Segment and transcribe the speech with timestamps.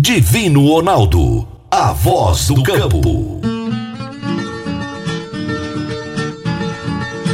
[0.00, 1.48] Divino Ronaldo.
[1.68, 3.40] A voz do campo.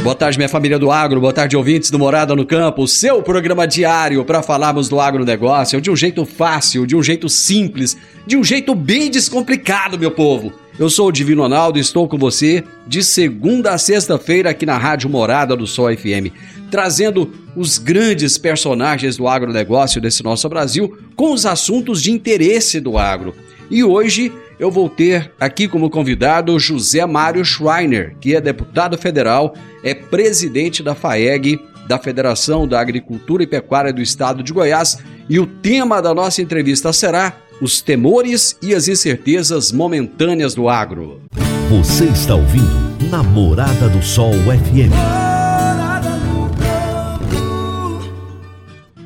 [0.01, 3.21] Boa tarde, minha família do agro, boa tarde, ouvintes do Morada no Campo, o seu
[3.21, 7.95] programa diário para falarmos do agronegócio de um jeito fácil, de um jeito simples,
[8.25, 10.51] de um jeito bem descomplicado, meu povo.
[10.79, 14.77] Eu sou o Divino Ronaldo e estou com você de segunda a sexta-feira aqui na
[14.77, 16.33] Rádio Morada do Sol FM,
[16.69, 22.97] trazendo os grandes personagens do agronegócio desse nosso Brasil com os assuntos de interesse do
[22.97, 23.33] agro.
[23.69, 29.53] E hoje eu vou ter aqui como convidado José Mário Schreiner, que é deputado federal,
[29.83, 34.97] é presidente da FAEG, da Federação da Agricultura e Pecuária do Estado de Goiás,
[35.29, 41.21] e o tema da nossa entrevista será os temores e as incertezas momentâneas do agro.
[41.69, 45.24] Você está ouvindo Namorada do Sol FM.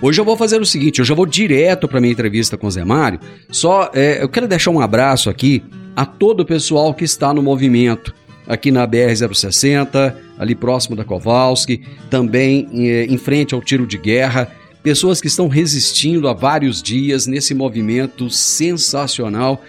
[0.00, 2.70] Hoje eu vou fazer o seguinte, eu já vou direto para minha entrevista com o
[2.70, 3.18] Zé Mário.
[3.50, 5.60] Só é, eu quero deixar um abraço aqui
[5.96, 8.14] a todo o pessoal que está no movimento
[8.46, 14.48] aqui na BR-060, ali próximo da Kowalski, também é, em frente ao tiro de guerra.
[14.84, 19.60] Pessoas que estão resistindo há vários dias nesse movimento sensacional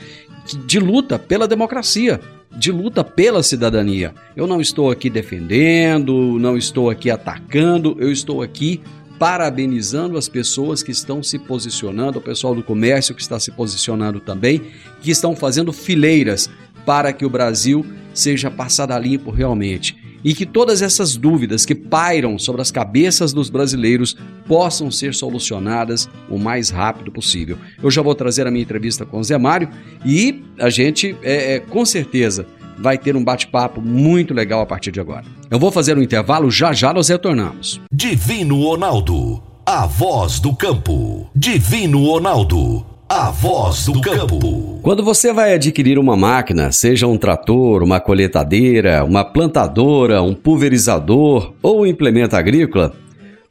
[0.63, 2.21] de luta pela democracia,
[2.55, 4.13] de luta pela cidadania.
[4.35, 8.79] Eu não estou aqui defendendo, não estou aqui atacando, eu estou aqui
[9.19, 14.21] parabenizando as pessoas que estão se posicionando, o pessoal do comércio que está se posicionando
[14.21, 14.61] também,
[15.01, 16.49] que estão fazendo fileiras
[16.85, 21.75] para que o Brasil seja passado a limpo realmente e que todas essas dúvidas que
[21.75, 27.57] pairam sobre as cabeças dos brasileiros possam ser solucionadas o mais rápido possível.
[27.81, 29.69] Eu já vou trazer a minha entrevista com o Zé Mário
[30.05, 32.45] e a gente, é, é, com certeza,
[32.81, 35.25] vai ter um bate-papo muito legal a partir de agora.
[35.49, 37.81] Eu vou fazer um intervalo, já já nós retornamos.
[37.91, 41.29] Divino Ronaldo, a voz do campo.
[41.35, 44.79] Divino Ronaldo, a voz do campo.
[44.81, 51.53] Quando você vai adquirir uma máquina, seja um trator, uma coletadeira, uma plantadora, um pulverizador
[51.61, 52.93] ou um implemento agrícola,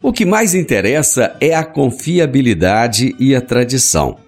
[0.01, 4.28] o que mais interessa é a confiabilidade e a tradição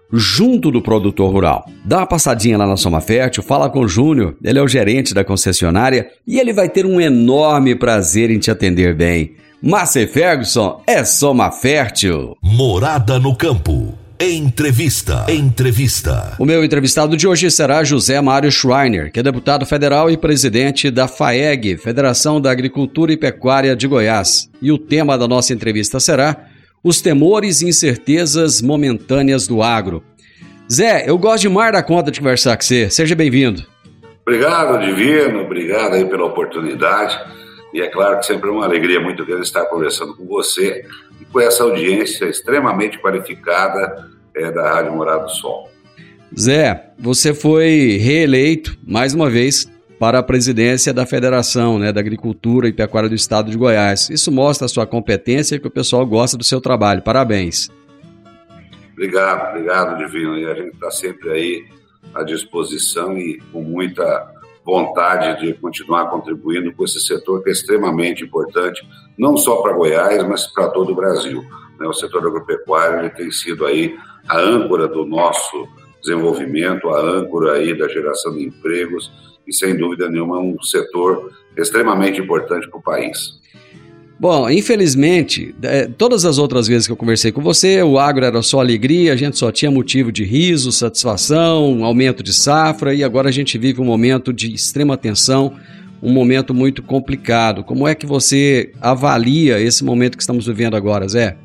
[0.11, 1.69] junto do produtor rural.
[1.85, 5.13] Dá uma passadinha lá na Soma Fértil, fala com o Júnior, ele é o gerente
[5.13, 9.35] da concessionária e ele vai ter um enorme prazer em te atender bem.
[9.61, 12.35] Márcia Ferguson é Soma Fértil.
[12.41, 13.93] Morada no campo.
[14.23, 15.25] Entrevista.
[15.27, 16.35] Entrevista.
[16.37, 20.91] O meu entrevistado de hoje será José Mário Schreiner, que é deputado federal e presidente
[20.91, 24.47] da FAEG, Federação da Agricultura e Pecuária de Goiás.
[24.61, 26.37] E o tema da nossa entrevista será
[26.83, 30.03] os temores e incertezas momentâneas do agro.
[30.71, 32.89] Zé, eu gosto demais da conta de conversar com você.
[32.89, 33.65] Seja bem-vindo.
[34.21, 35.41] Obrigado, Divino.
[35.41, 37.19] Obrigado aí pela oportunidade.
[37.73, 40.85] E é claro que sempre é uma alegria muito grande estar conversando com você
[41.19, 45.69] e com essa audiência extremamente qualificada é, da Rádio Morado do Sol.
[46.37, 49.69] Zé, você foi reeleito mais uma vez
[50.01, 54.09] para a presidência da Federação né, da Agricultura e Pecuária do Estado de Goiás.
[54.09, 57.03] Isso mostra a sua competência e que o pessoal gosta do seu trabalho.
[57.03, 57.69] Parabéns.
[58.93, 60.39] Obrigado, obrigado, Divino.
[60.39, 61.65] E a gente está sempre aí
[62.15, 64.27] à disposição e com muita
[64.65, 68.81] vontade de continuar contribuindo com esse setor que é extremamente importante,
[69.15, 71.43] não só para Goiás, mas para todo o Brasil.
[71.79, 71.85] Né?
[71.85, 73.95] O setor agropecuário tem sido aí
[74.27, 75.67] a âncora do nosso
[76.01, 82.21] desenvolvimento, a âncora aí da geração de empregos e, sem dúvida nenhuma, um setor extremamente
[82.21, 83.39] importante para o país.
[84.19, 88.41] Bom, infelizmente, é, todas as outras vezes que eu conversei com você, o agro era
[88.43, 93.29] só alegria, a gente só tinha motivo de riso, satisfação, aumento de safra, e agora
[93.29, 95.55] a gente vive um momento de extrema tensão,
[96.03, 97.63] um momento muito complicado.
[97.63, 101.35] Como é que você avalia esse momento que estamos vivendo agora, Zé?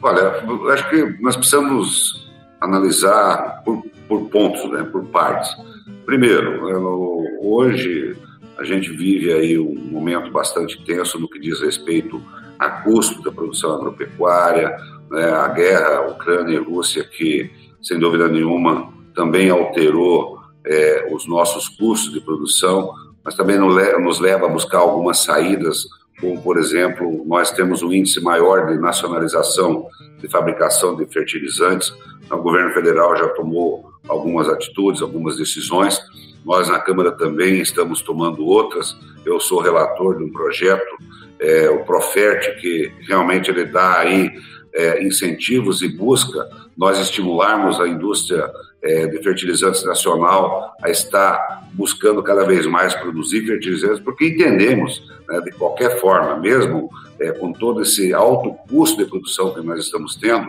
[0.00, 0.36] Olha,
[0.72, 2.30] acho que nós precisamos
[2.60, 5.50] analisar por, por pontos, né, por partes.
[6.04, 6.60] Primeiro,
[7.42, 8.16] hoje
[8.58, 12.20] a gente vive aí um momento bastante tenso no que diz respeito
[12.58, 14.76] a custo da produção agropecuária,
[15.10, 17.50] né, a guerra Ucrânia e Rússia que,
[17.80, 22.92] sem dúvida nenhuma, também alterou é, os nossos custos de produção,
[23.24, 25.86] mas também nos leva a buscar algumas saídas,
[26.20, 29.86] como, por exemplo, nós temos um índice maior de nacionalização
[30.18, 31.92] de fabricação de fertilizantes.
[32.30, 36.00] O governo federal já tomou algumas atitudes, algumas decisões,
[36.44, 38.96] nós, na Câmara, também estamos tomando outras.
[39.24, 40.96] Eu sou relator de um projeto,
[41.38, 44.32] é, o Profert, que realmente ele dá aí
[44.78, 48.48] é, incentivos e busca nós estimularmos a indústria
[48.80, 55.40] é, de fertilizantes nacional a estar buscando cada vez mais produzir fertilizantes, porque entendemos, né,
[55.40, 56.88] de qualquer forma, mesmo
[57.18, 60.48] é, com todo esse alto custo de produção que nós estamos tendo,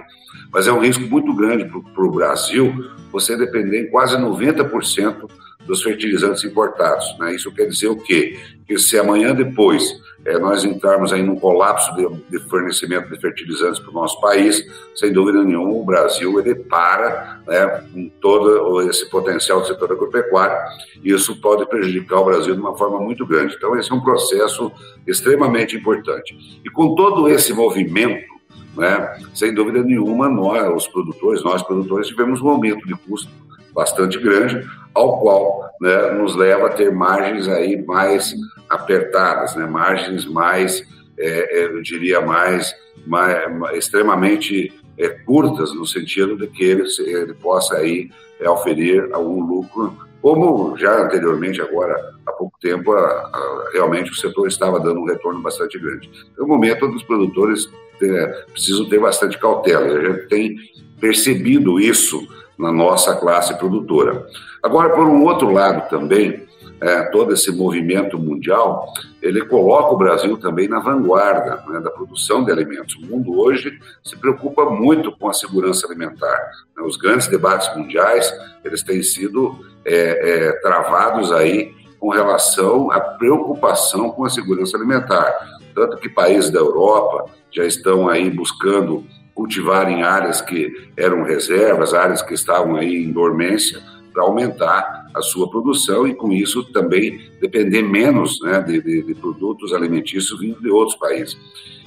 [0.53, 2.71] mas é um risco muito grande para o Brasil
[3.11, 5.27] você depender em quase 90%
[5.69, 7.05] dos fertilizantes importados.
[7.19, 7.35] Né?
[7.35, 8.39] Isso quer dizer o quê?
[8.67, 13.79] Que se amanhã depois é, nós entrarmos aí num colapso de, de fornecimento de fertilizantes
[13.79, 19.07] para o nosso país, sem dúvida nenhuma o Brasil ele para né, com todo esse
[19.11, 20.57] potencial do setor agropecuário
[21.03, 23.53] e isso pode prejudicar o Brasil de uma forma muito grande.
[23.55, 24.71] Então esse é um processo
[25.05, 26.35] extremamente importante.
[26.65, 28.39] E com todo esse movimento
[28.75, 29.19] né?
[29.33, 33.29] Sem dúvida nenhuma, nós, os produtores, nós produtores, tivemos um aumento de custo
[33.79, 38.35] bastante grande, ao qual né, nos leva a ter margens aí mais
[38.69, 40.83] apertadas, né, margens mais,
[41.17, 42.75] é, é eu diria, mais,
[43.07, 48.09] mais extremamente é, curtas, no sentido de que ele, ele possa aí
[48.41, 51.95] é, oferir algum lucro, como já anteriormente, agora
[52.25, 56.11] há pouco tempo, a, a, realmente o setor estava dando um retorno bastante grande.
[56.37, 57.69] É momento dos produtores
[58.03, 60.57] é, precisam ter bastante cautela, a gente tem
[60.99, 62.27] percebido isso
[62.59, 64.27] na nossa classe produtora.
[64.61, 66.45] Agora, por um outro lado também,
[66.81, 72.43] é, todo esse movimento mundial, ele coloca o Brasil também na vanguarda né, da produção
[72.43, 72.95] de alimentos.
[72.95, 76.37] O mundo hoje se preocupa muito com a segurança alimentar.
[76.75, 76.83] Né?
[76.83, 78.31] Os grandes debates mundiais,
[78.63, 85.33] eles têm sido é, é, travados aí com relação à preocupação com a segurança alimentar.
[85.75, 89.05] Tanto que países da Europa já estão aí buscando
[89.39, 93.81] cultivar em áreas que eram reservas, áreas que estavam aí em dormência,
[94.11, 99.15] para aumentar a sua produção e, com isso, também depender menos né, de, de, de,
[99.15, 101.37] produtos alimentícios vindo de outros países.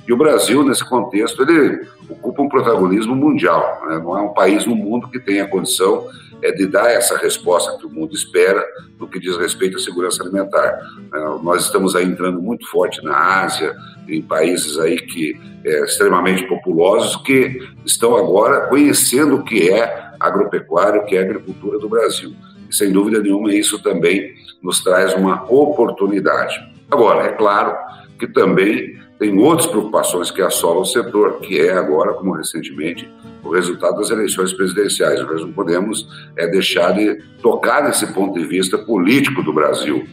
[0.09, 3.83] E o Brasil, nesse contexto, ele ocupa um protagonismo mundial.
[3.87, 3.99] Né?
[3.99, 6.07] Não é um país no mundo que tenha condição
[6.43, 8.67] é de dar essa resposta que o mundo espera
[8.99, 10.81] no que diz respeito à segurança alimentar.
[11.15, 13.77] É, nós estamos aí entrando muito forte na Ásia,
[14.09, 21.01] em países aí que é, extremamente populosos que estão agora conhecendo o que é agropecuária,
[21.01, 22.35] o que é agricultura do Brasil.
[22.69, 26.55] E sem dúvida nenhuma isso também nos traz uma oportunidade.
[26.91, 27.77] Agora, é claro
[28.19, 33.09] que também tem outras preocupações que assolam o setor, que é agora, como recentemente,
[33.45, 35.21] o resultado das eleições presidenciais.
[35.21, 40.05] Nós não podemos é, deixar de tocar nesse ponto de vista político do Brasil,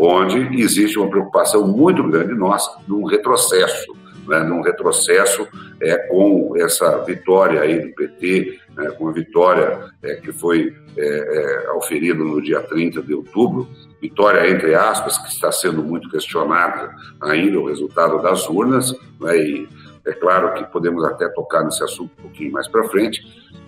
[0.00, 3.94] onde existe uma preocupação muito grande nossa num retrocesso,
[4.26, 5.46] né, num retrocesso
[5.80, 11.66] é, com essa vitória aí do PT, né, com a vitória é, que foi é,
[11.66, 13.68] é, oferida no dia 30 de outubro,
[14.00, 19.68] vitória entre aspas, que está sendo muito questionada ainda, o resultado das urnas, né, e
[20.06, 23.22] é claro que podemos até tocar nesse assunto um pouquinho mais para frente,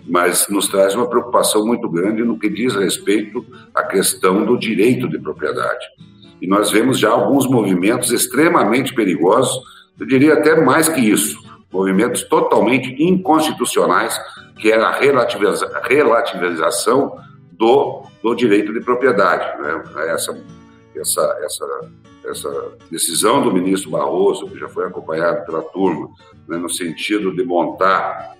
[0.07, 5.07] mas nos traz uma preocupação muito grande no que diz respeito à questão do direito
[5.07, 5.85] de propriedade.
[6.43, 9.63] E nós vemos já alguns movimentos extremamente perigosos,
[9.97, 14.19] eu diria até mais que isso, movimentos totalmente inconstitucionais,
[14.59, 17.17] que é a relativização
[17.53, 19.57] do, do direito de propriedade.
[19.61, 19.83] Né?
[20.09, 20.37] Essa,
[20.93, 21.89] essa, essa,
[22.25, 26.09] essa decisão do ministro Barroso, que já foi acompanhada pela turma,
[26.45, 28.35] né, no sentido de montar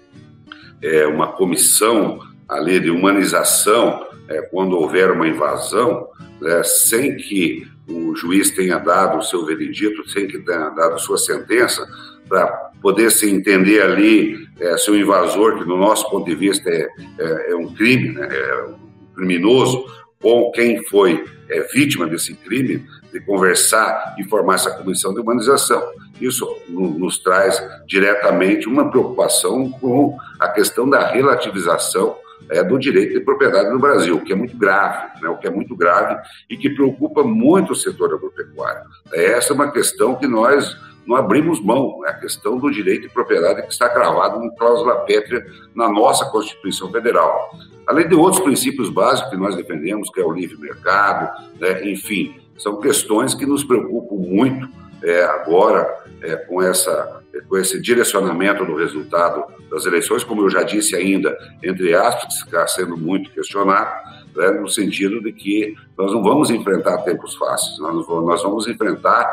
[0.81, 2.19] é, uma comissão
[2.49, 6.09] ali de humanização é, quando houver uma invasão,
[6.43, 11.17] né, sem que o juiz tenha dado o seu veredito, sem que tenha dado sua
[11.17, 11.87] sentença,
[12.27, 12.47] para
[12.81, 16.87] poder se entender ali é, se o invasor, que no nosso ponto de vista é,
[17.17, 18.75] é, é um crime, né, é um
[19.15, 19.85] criminoso,
[20.21, 25.81] ou quem foi é, vítima desse crime, de conversar e formar essa comissão de humanização.
[26.19, 32.17] Isso nos traz diretamente uma preocupação com a questão da relativização
[32.49, 35.47] é, do direito de propriedade no Brasil, o que é muito grave, né, o que
[35.47, 38.83] é muito grave e que preocupa muito o setor agropecuário.
[39.13, 43.13] Essa é uma questão que nós não abrimos mão, é a questão do direito de
[43.13, 45.45] propriedade que está cravado em cláusula pétrea
[45.75, 47.51] na nossa Constituição Federal.
[47.85, 52.39] Além de outros princípios básicos que nós defendemos, que é o livre mercado, né, enfim,
[52.57, 54.69] são questões que nos preocupam muito
[55.03, 60.49] é, agora é, com, essa, é, com esse direcionamento do resultado das eleições, como eu
[60.49, 63.91] já disse ainda, entre aspas, está sendo muito questionado,
[64.35, 69.29] né, no sentido de que nós não vamos enfrentar tempos fáceis, nós, nós vamos enfrentar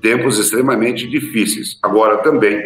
[0.00, 1.78] tempos extremamente difíceis.
[1.82, 2.62] Agora também,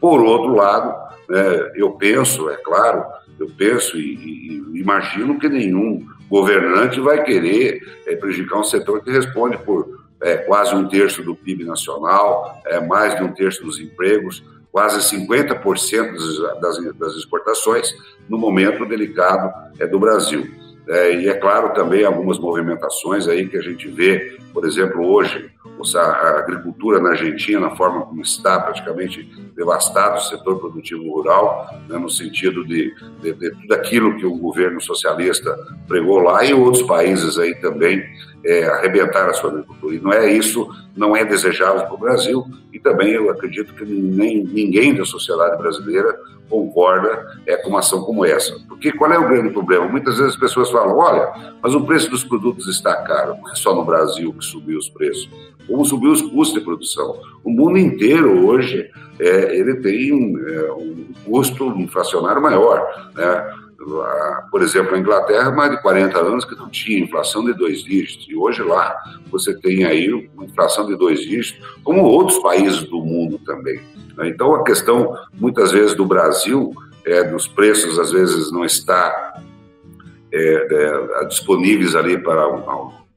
[0.00, 0.94] por outro lado,
[1.28, 3.04] né, eu penso, é claro,
[3.38, 9.10] eu penso e, e, imagino que nenhum governante vai querer é, prejudicar um setor que
[9.10, 13.78] responde por é, quase um terço do PIB nacional, é, mais de um terço dos
[13.78, 17.94] empregos, quase 50% das, das exportações
[18.28, 20.48] no momento delicado é, do Brasil.
[20.88, 25.51] É, e é claro também algumas movimentações aí que a gente vê, por exemplo, hoje,
[25.96, 31.98] a agricultura na Argentina, na forma como está praticamente devastado o setor produtivo rural, né,
[31.98, 36.82] no sentido de, de, de, tudo aquilo que o governo socialista pregou lá e outros
[36.82, 38.02] países aí também
[38.44, 39.94] é, arrebentar a sua agricultura.
[39.94, 43.84] E não é isso, não é desejável para o Brasil e também eu acredito que
[43.84, 46.18] nem, ninguém da sociedade brasileira
[46.52, 48.54] concorda é, com uma ação como essa.
[48.68, 49.88] Porque qual é o grande problema?
[49.88, 53.36] Muitas vezes as pessoas falam, olha, mas o preço dos produtos está caro.
[53.40, 55.30] Não é só no Brasil que subiu os preços.
[55.66, 57.20] Como subiu os custos de produção.
[57.44, 63.12] O mundo inteiro hoje é, ele tem um, é, um custo inflacionário maior.
[63.14, 63.62] Né?
[64.50, 68.26] por exemplo, a Inglaterra, mais de 40 anos que não tinha inflação de dois dígitos,
[68.28, 68.96] e hoje lá
[69.30, 73.80] você tem aí uma inflação de dois dígitos, como outros países do mundo também.
[74.16, 74.28] Né?
[74.28, 76.72] Então, a questão, muitas vezes, do Brasil,
[77.04, 79.34] é, dos preços, às vezes, não está
[80.32, 82.46] é, é, disponíveis ali para,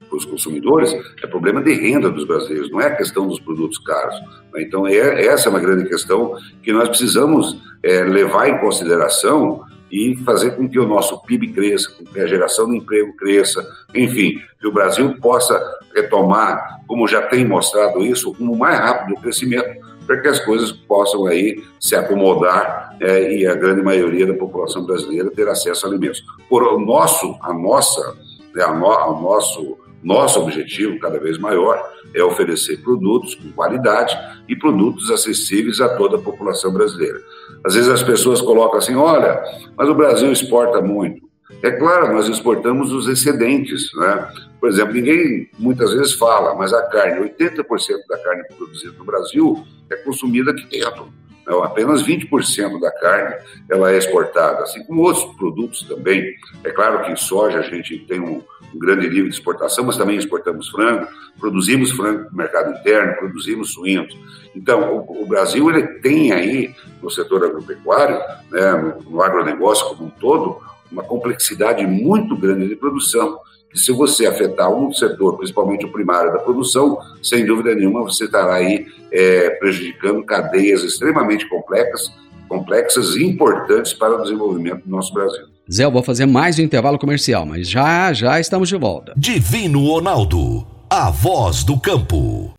[0.08, 3.78] para os consumidores, é problema de renda dos brasileiros, não é a questão dos produtos
[3.80, 4.16] caros.
[4.58, 10.16] Então, é, essa é uma grande questão que nós precisamos é, levar em consideração e
[10.26, 14.42] fazer com que o nosso PIB cresça, com que a geração de emprego cresça, enfim,
[14.60, 15.62] que o Brasil possa
[15.96, 21.26] retomar, como já tem mostrado isso, o mais rápido crescimento, para que as coisas possam
[21.26, 26.24] aí se acomodar é, e a grande maioria da população brasileira ter acesso a alimentos.
[26.50, 28.16] Por o nosso, a nossa,
[28.54, 31.82] né, a no, nosso nosso objetivo, cada vez maior,
[32.14, 34.16] é oferecer produtos com qualidade
[34.48, 37.20] e produtos acessíveis a toda a população brasileira.
[37.66, 39.42] Às vezes as pessoas colocam assim: olha,
[39.76, 41.26] mas o Brasil exporta muito.
[41.64, 44.30] É claro, nós exportamos os excedentes, né?
[44.60, 47.64] Por exemplo, ninguém muitas vezes fala, mas a carne, 80%
[48.08, 51.12] da carne produzida no Brasil é consumida aqui dentro.
[51.46, 53.36] Não, apenas 20% da carne
[53.70, 56.34] ela é exportada, assim como outros produtos também.
[56.64, 58.42] É claro que em soja a gente tem um,
[58.74, 61.08] um grande nível de exportação, mas também exportamos frango,
[61.40, 64.18] produzimos frango no mercado interno, produzimos suínos.
[64.56, 68.18] Então, o, o Brasil ele tem aí, no setor agropecuário,
[68.50, 70.58] né, no, no agronegócio como um todo,
[70.92, 73.40] uma complexidade muito grande de produção
[73.76, 78.24] que se você afetar um setor, principalmente o primário da produção, sem dúvida nenhuma você
[78.24, 82.12] estará aí é, prejudicando cadeias extremamente complexas,
[82.50, 85.46] complexas e importantes para o desenvolvimento do nosso Brasil.
[85.72, 89.14] Zé, eu vou fazer mais um intervalo comercial, mas já já estamos de volta.
[89.16, 92.54] Divino Ronaldo, a voz do campo.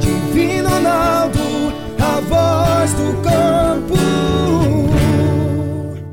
[0.00, 1.38] Divino Ronaldo,
[2.00, 3.98] a voz do campo.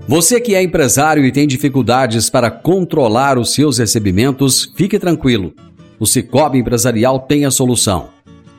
[0.07, 5.53] Você que é empresário e tem dificuldades para controlar os seus recebimentos, fique tranquilo.
[5.97, 8.14] O Cicobi Empresarial tem a solução.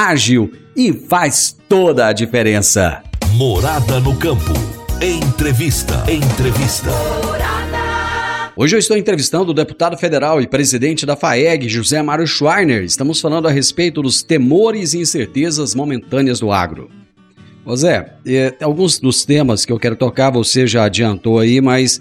[0.00, 3.02] ágil e faz toda a diferença.
[3.34, 4.54] Morada no campo.
[5.02, 6.04] Entrevista.
[6.10, 6.88] Entrevista.
[8.56, 12.82] Hoje eu estou entrevistando o deputado federal e presidente da FAEG, José Mário Schweiner.
[12.82, 16.90] Estamos falando a respeito dos temores e incertezas momentâneas do agro.
[17.66, 22.00] José, é, alguns dos temas que eu quero tocar você já adiantou aí, mas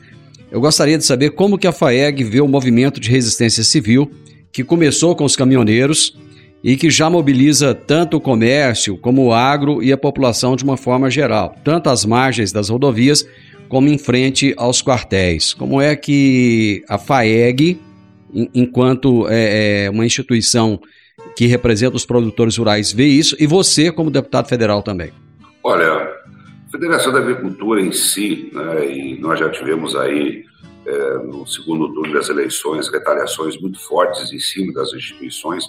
[0.49, 4.09] eu gostaria de saber como que a FAEG vê o movimento de resistência civil
[4.53, 6.17] que começou com os caminhoneiros
[6.63, 10.77] e que já mobiliza tanto o comércio como o agro e a população de uma
[10.77, 13.25] forma geral, tanto às margens das rodovias
[13.67, 15.53] como em frente aos quartéis.
[15.53, 17.79] Como é que a FAEG,
[18.53, 20.79] enquanto é, é uma instituição
[21.35, 25.11] que representa os produtores rurais, vê isso e você como deputado federal também?
[25.63, 30.43] Olha, a Federação da Agricultura em si, né, e nós já tivemos aí
[30.89, 35.63] é, no segundo turno das eleições retaliações muito fortes em cima das instituições.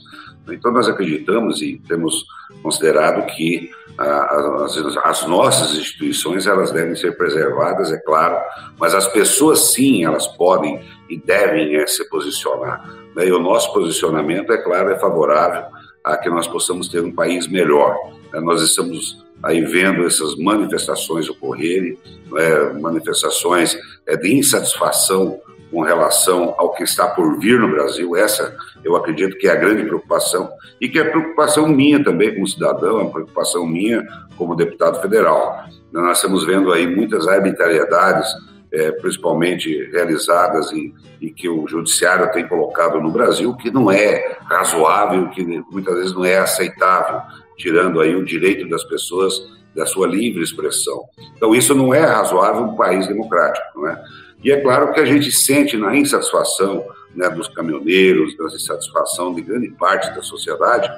[0.46, 2.24] Né, então nós acreditamos e temos
[2.62, 8.38] considerado que a, as, as, nossas instituições elas devem ser preservadas, é claro,
[8.78, 12.88] mas as pessoas sim elas podem e devem é, se posicionar.
[13.14, 15.64] Né, e o nosso posicionamento, é claro, é favorável
[16.02, 17.94] a que nós possamos ter um país melhor.
[18.32, 21.98] Né, nós estamos aí vendo essas manifestações ocorrerem,
[22.36, 28.16] é, manifestações é, de insatisfação com relação ao que está por vir no Brasil.
[28.16, 32.46] Essa, eu acredito que é a grande preocupação e que é preocupação minha também como
[32.46, 34.06] cidadão, é preocupação minha
[34.36, 35.64] como deputado federal.
[35.92, 38.28] Nós estamos vendo aí muitas arbitrariedades,
[38.72, 44.38] é, principalmente realizadas e, e, que o judiciário tem colocado no Brasil, que não é
[44.44, 47.20] razoável, que muitas vezes não é aceitável
[47.60, 49.34] tirando aí o direito das pessoas
[49.74, 51.04] da sua livre expressão.
[51.36, 54.02] Então, isso não é razoável um país democrático, não é?
[54.42, 59.42] E é claro que a gente sente na insatisfação né, dos caminhoneiros, da insatisfação de
[59.42, 60.90] grande parte da sociedade,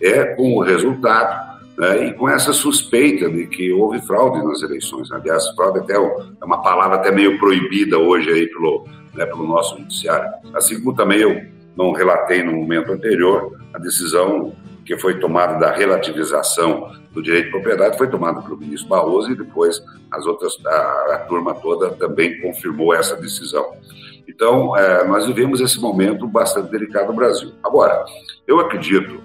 [0.00, 5.10] é com o resultado né, e com essa suspeita de que houve fraude nas eleições.
[5.10, 9.78] Aliás, fraude até é uma palavra até meio proibida hoje aí pelo, né, pelo nosso
[9.78, 10.30] judiciário.
[10.54, 11.40] Assim como também eu
[11.74, 14.52] não relatei no momento anterior a decisão
[14.84, 19.36] que foi tomada da relativização do direito de propriedade foi tomada pelo ministro Barroso e
[19.36, 23.72] depois as outras a, a turma toda também confirmou essa decisão.
[24.26, 27.52] Então, é, nós vivemos esse momento bastante delicado no Brasil.
[27.62, 28.04] Agora,
[28.46, 29.22] eu acredito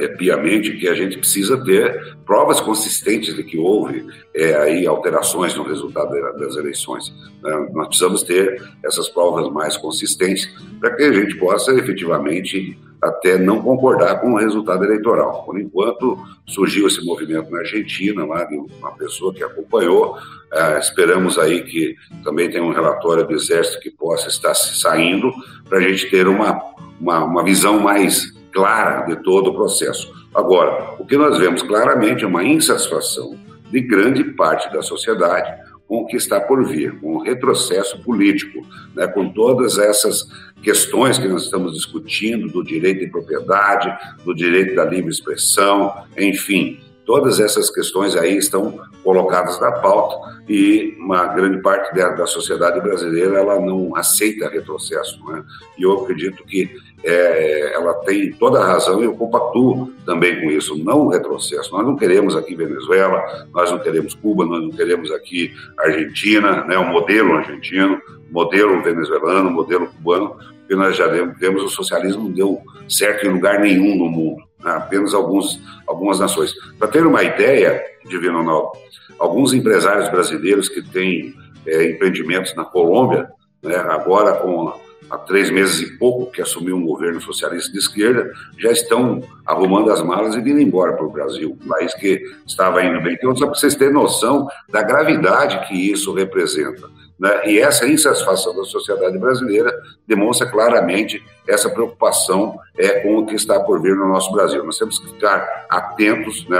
[0.00, 5.54] é, piamente que a gente precisa ter provas consistentes de que houve é, aí alterações
[5.54, 7.12] no resultado das eleições.
[7.42, 7.68] Né?
[7.72, 10.48] Nós precisamos ter essas provas mais consistentes
[10.80, 15.42] para que a gente possa efetivamente até não concordar com o resultado eleitoral.
[15.44, 20.16] Por enquanto, surgiu esse movimento na Argentina, lá de uma pessoa que acompanhou.
[20.52, 25.32] É, esperamos aí que também tenha um relatório do Exército que possa estar saindo
[25.68, 26.62] para a gente ter uma,
[27.00, 30.12] uma, uma visão mais clara de todo o processo.
[30.34, 33.36] Agora, o que nós vemos claramente é uma insatisfação
[33.70, 35.50] de grande parte da sociedade
[35.88, 40.26] com o que está por vir, com o retrocesso político, né, com todas essas
[40.62, 46.80] questões que nós estamos discutindo do direito de propriedade, do direito da livre expressão, enfim,
[47.04, 52.80] todas essas questões aí estão colocadas na pauta e uma grande parte da, da sociedade
[52.80, 55.44] brasileira ela não aceita retrocesso, né?
[55.76, 56.70] E eu acredito que
[57.04, 61.72] é, ela tem toda a razão e eu compactuo também com isso, não o retrocesso.
[61.72, 66.78] Nós não queremos aqui Venezuela, nós não queremos Cuba, nós não queremos aqui Argentina, né,
[66.78, 72.62] o modelo argentino, modelo venezuelano, modelo cubano, porque nós já vemos o socialismo não deu
[72.88, 76.54] certo em lugar nenhum no mundo, né, apenas alguns, algumas nações.
[76.78, 78.72] Para ter uma ideia, Divino Ronaldo,
[79.18, 81.34] alguns empresários brasileiros que têm
[81.66, 83.28] é, empreendimentos na Colômbia,
[83.62, 84.72] né, agora com
[85.12, 89.90] há três meses e pouco que assumiu um governo socialista de esquerda, já estão arrumando
[89.90, 93.14] as malas e indo embora para o Brasil, um país que estava indo bem.
[93.14, 96.88] Então, só para vocês terem noção da gravidade que isso representa.
[97.20, 97.42] Né?
[97.46, 99.70] E essa insatisfação da sociedade brasileira
[100.08, 104.64] demonstra claramente essa preocupação é, com o que está por vir no nosso Brasil.
[104.64, 106.48] Nós temos que ficar atentos.
[106.48, 106.58] Né?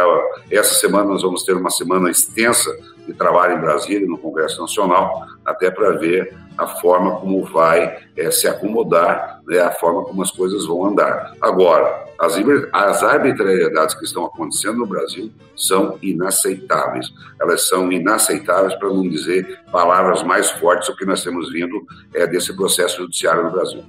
[0.50, 2.70] Essa semana nós vamos ter uma semana extensa
[3.06, 8.30] de trabalho em Brasília, no Congresso Nacional, até para ver a forma como vai é,
[8.30, 11.34] se acomodar, né, a forma como as coisas vão andar.
[11.40, 12.34] Agora, as,
[12.72, 17.08] as arbitrariedades que estão acontecendo no Brasil são inaceitáveis.
[17.40, 22.26] Elas são inaceitáveis, para não dizer palavras mais fortes, o que nós temos vindo é,
[22.26, 23.82] desse processo judiciário no Brasil.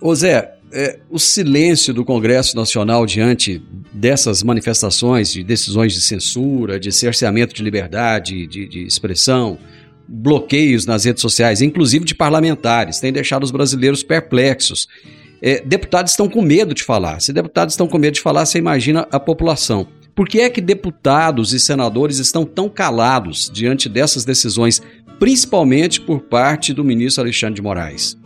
[0.00, 6.78] Ô Zé, é, o silêncio do Congresso Nacional diante dessas manifestações de decisões de censura,
[6.78, 9.58] de cerceamento de liberdade de, de expressão,
[10.08, 14.88] bloqueios nas redes sociais, inclusive de parlamentares, tem deixado os brasileiros perplexos.
[15.40, 17.20] é, deputados estão com medo de falar.
[17.20, 19.86] Se deputados estão com medo de falar, você imagina a população.
[20.14, 24.82] Por que é que deputados e senadores estão tão calados diante dessas decisões,
[25.18, 28.18] principalmente por parte do ministro Alexandre de Moraes?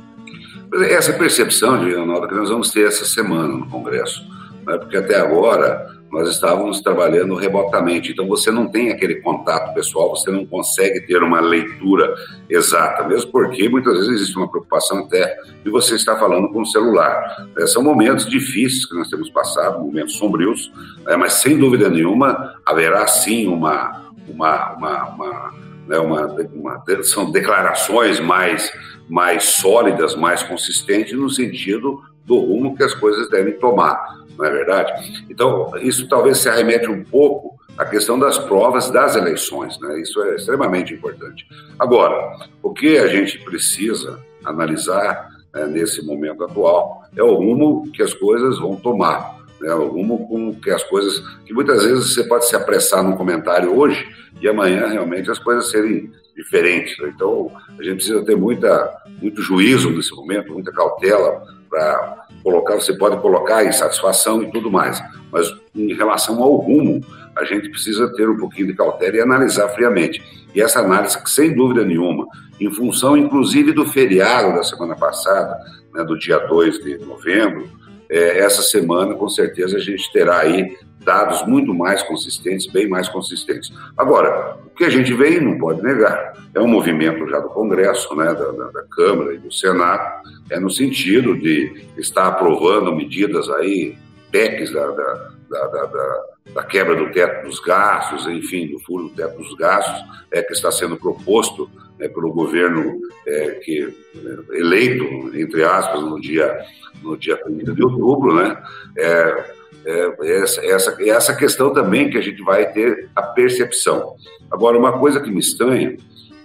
[0.88, 4.26] Essa percepção, Leonardo, que nós vamos ter essa semana no Congresso,
[4.66, 4.78] né?
[4.78, 10.30] porque até agora nós estávamos trabalhando remotamente, então você não tem aquele contato pessoal, você
[10.30, 12.14] não consegue ter uma leitura
[12.50, 16.66] exata, mesmo porque muitas vezes existe uma preocupação até de você estar falando com o
[16.66, 17.48] celular.
[17.56, 20.70] É, são momentos difíceis que nós temos passado, momentos sombrios,
[21.06, 25.54] é, mas sem dúvida nenhuma haverá sim uma, uma, uma, uma,
[25.88, 28.70] né, uma, uma são declarações mais,
[29.08, 34.50] mais sólidas, mais consistentes no sentido do rumo que as coisas devem tomar não é
[34.50, 35.24] verdade?
[35.28, 40.00] Então, isso talvez se arremete um pouco à questão das provas das eleições, né?
[40.00, 41.46] Isso é extremamente importante.
[41.78, 48.02] Agora, o que a gente precisa analisar né, nesse momento atual é o rumo que
[48.02, 49.74] as coisas vão tomar, né?
[49.74, 53.76] O rumo com que as coisas, que muitas vezes você pode se apressar num comentário
[53.76, 54.06] hoje
[54.40, 56.98] e amanhã realmente as coisas serem diferentes.
[56.98, 57.12] Né?
[57.14, 62.92] Então, a gente precisa ter muita, muito juízo nesse momento, muita cautela para colocar, você
[62.92, 67.00] pode colocar insatisfação e tudo mais, mas em relação ao rumo,
[67.34, 70.22] a gente precisa ter um pouquinho de cautela e analisar friamente.
[70.54, 72.26] E essa análise, sem dúvida nenhuma,
[72.60, 75.56] em função inclusive do feriado da semana passada,
[75.94, 77.66] né, do dia 2 de novembro,
[78.12, 83.08] é, essa semana, com certeza, a gente terá aí dados muito mais consistentes, bem mais
[83.08, 83.72] consistentes.
[83.96, 88.14] Agora, o que a gente vê não pode negar, é um movimento já do Congresso,
[88.14, 93.48] né, da, da, da Câmara e do Senado, é no sentido de estar aprovando medidas
[93.48, 93.96] aí,
[94.30, 99.38] PECs da, da, da, da, quebra do teto dos gastos, enfim, do furo do teto
[99.38, 105.64] dos gastos, é que está sendo proposto né, pelo governo é, que, é, eleito, entre
[105.64, 106.58] aspas, no dia,
[107.02, 108.62] no dia 30 de outubro, né?
[108.96, 109.52] É,
[109.84, 114.14] é, essa, essa, essa questão também que a gente vai ter a percepção.
[114.50, 115.96] Agora, uma coisa que me estranha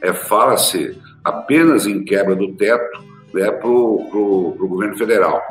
[0.01, 5.41] é fala-se apenas em quebra do teto né, para o governo federal.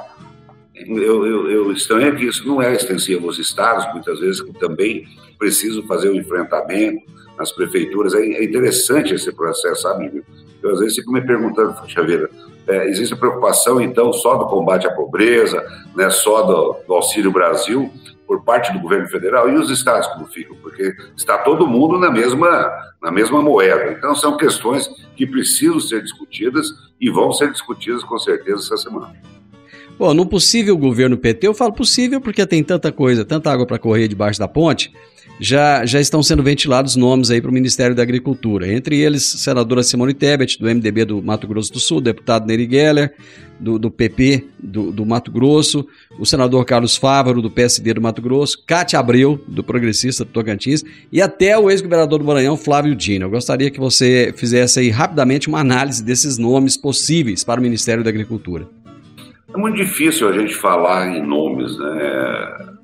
[0.77, 5.07] Eu, eu, eu estranho que isso não é extensivo aos estados, muitas vezes que também
[5.39, 7.01] precisam fazer o um enfrentamento
[7.39, 8.15] nas prefeituras.
[8.15, 10.23] É, é, interessante esse processo, sabe?
[10.63, 12.29] Eu às vezes fico me perguntando, Chaveira,
[12.67, 17.31] é, existe a preocupação, então, só do combate à pobreza, né, só do, do, Auxílio
[17.31, 17.91] Brasil,
[18.27, 20.57] por parte do governo federal, e os estados como ficam?
[20.57, 23.93] Porque está todo mundo na mesma, na mesma moeda.
[23.93, 26.69] Então, são questões que precisam ser discutidas
[27.01, 29.15] e vão ser discutidas com certeza essa semana.
[29.99, 33.79] Bom, no possível governo PT, eu falo possível porque tem tanta coisa, tanta água para
[33.79, 34.93] correr debaixo da ponte,
[35.41, 38.71] já, já estão sendo ventilados nomes aí para o Ministério da Agricultura.
[38.73, 43.15] Entre eles, senadora Simone Tebet, do MDB do Mato Grosso do Sul, deputado Neri Geller,
[43.59, 45.87] do, do PP do, do Mato Grosso,
[46.19, 50.85] o senador Carlos Fávaro, do PSD do Mato Grosso, Cátia Abreu, do Progressista do Tocantins,
[51.11, 53.25] e até o ex-governador do Maranhão, Flávio Dino.
[53.25, 58.05] Eu gostaria que você fizesse aí rapidamente uma análise desses nomes possíveis para o Ministério
[58.05, 58.69] da Agricultura.
[59.53, 62.77] É muito difícil a gente falar em nomes, né?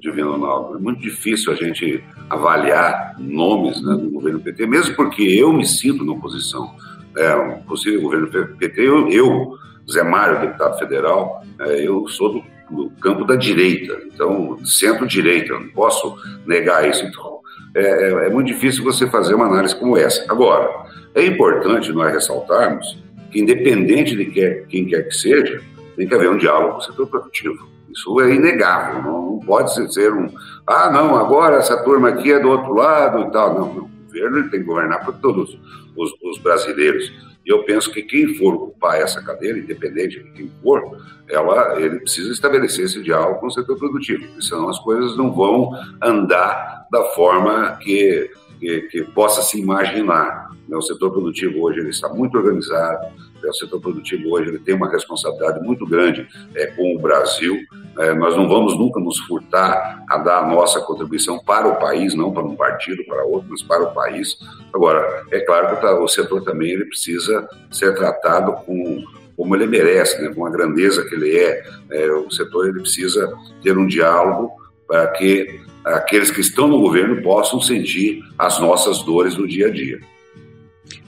[0.00, 0.76] Divino Ronaldo.
[0.76, 5.66] É muito difícil a gente avaliar nomes né, do governo PT, mesmo porque eu me
[5.66, 6.74] sinto na oposição.
[7.16, 7.34] É,
[7.66, 9.58] possível governo PT, eu, eu
[9.90, 15.68] Zé Mário, deputado federal, é, eu sou do, do, campo da direita, então, centro-direita, não
[15.68, 16.16] posso
[16.46, 17.04] negar isso.
[17.04, 17.40] Então,
[17.74, 20.24] é, é, é muito difícil você fazer uma análise como essa.
[20.30, 20.68] Agora,
[21.14, 24.26] é importante nós ressaltarmos que, independente de
[24.68, 25.60] quem quer que seja,
[25.98, 27.68] tem que haver um diálogo com o setor produtivo.
[27.90, 30.28] Isso é inegável, não, pode ser um,
[30.64, 33.54] ah, não, agora essa turma aqui é do outro lado e tal.
[33.54, 35.58] Não, o governo tem que governar para todos
[35.96, 37.12] os, os, brasileiros.
[37.44, 41.98] E eu penso que quem for ocupar essa cadeira, independente de quem for, ela, ele
[41.98, 47.02] precisa estabelecer esse diálogo com o setor produtivo, senão as coisas não vão andar da
[47.06, 48.30] forma que,
[48.60, 50.50] que, que possa se imaginar.
[50.68, 50.76] Né?
[50.76, 53.08] O setor produtivo hoje ele está muito organizado,
[53.46, 57.58] o setor produtivo hoje ele tem uma responsabilidade muito grande é, com o Brasil.
[57.98, 62.14] É, nós não vamos nunca nos furtar a dar a nossa contribuição para o país,
[62.14, 64.38] não para um partido, para outro, mas para o país.
[64.72, 69.04] Agora, é claro que o setor também ele precisa ser tratado com
[69.36, 71.62] como ele merece, né, com a grandeza que ele é.
[71.92, 74.50] é o setor ele precisa ter um diálogo
[74.84, 79.70] para que aqueles que estão no governo possam sentir as nossas dores do dia a
[79.70, 80.00] dia.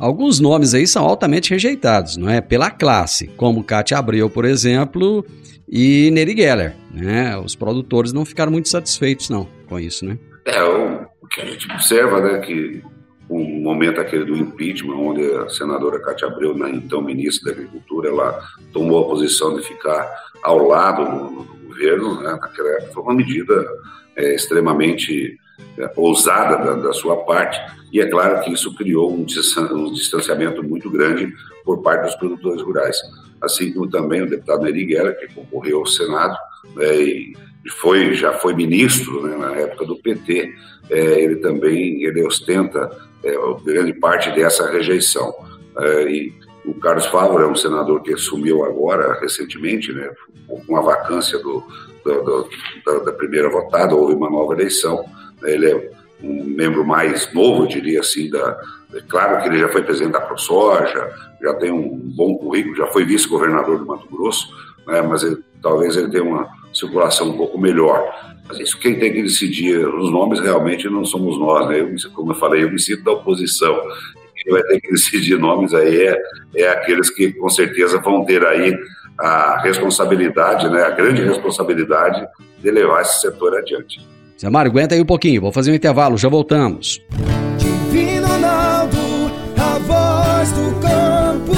[0.01, 2.41] Alguns nomes aí são altamente rejeitados, não é?
[2.41, 5.25] Pela classe, como Cátia Abreu, por exemplo,
[5.69, 7.37] e Neri Geller, né?
[7.39, 10.19] Os produtores não ficaram muito satisfeitos, não, com isso, né?
[10.47, 12.83] É, o, que a gente observa, né, que
[13.29, 18.09] um momento aquele do impeachment, onde a senadora Cátia Abreu, na então ministra da Agricultura,
[18.09, 20.11] ela tomou a posição de ficar
[20.43, 22.39] ao lado do, do governo, né?
[22.41, 23.55] naquela época foi uma medida
[24.17, 25.39] é, extremamente
[25.79, 27.61] é, ousada da, da, sua parte,
[27.93, 31.33] e é claro que isso criou um, distanciamento muito grande
[31.65, 32.97] por parte dos produtores rurais.
[33.41, 36.37] Assim como também o deputado Neri Guerra, que concorreu ao Senado,
[36.77, 37.35] né, e
[37.81, 40.55] foi, já foi ministro né, na época do PT,
[40.89, 42.91] é, ele também ele ostenta
[43.23, 45.33] é, grande parte dessa rejeição.
[45.79, 46.33] É, e
[46.65, 50.11] o Carlos Favre é um senador que assumiu agora, recentemente, né,
[50.67, 51.63] com a vacância do,
[52.05, 52.49] do, do,
[52.85, 55.05] da, da, primeira votada, houve uma nova eleição.
[55.43, 55.91] Ele é
[56.23, 58.59] um membro mais novo, diria assim, da,
[58.95, 62.87] é claro que ele já foi presidente da ProSoja, já tem um bom currículo, já
[62.89, 64.49] foi vice-governador do Mato Grosso,
[64.87, 68.05] né, mas ele, talvez ele tenha uma circulação um pouco melhor.
[68.49, 71.81] Mas isso quem tem que decidir os nomes realmente não somos nós, né?
[71.81, 73.81] Eu, como eu falei, eu me sinto da oposição.
[74.35, 76.21] Quem vai ter que decidir nomes aí é,
[76.57, 78.77] é aqueles que com certeza vão ter aí
[79.19, 82.27] a responsabilidade, né, a grande responsabilidade
[82.59, 84.01] de levar esse setor adiante.
[84.41, 86.99] Zé Mário, aguenta aí um pouquinho, vou fazer um intervalo, já voltamos.
[87.59, 88.99] Divino Ronaldo,
[89.59, 91.53] a voz do campo.